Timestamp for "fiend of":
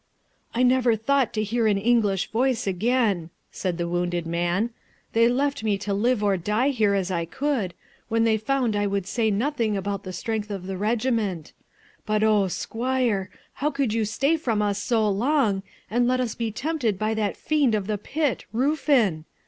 17.37-17.85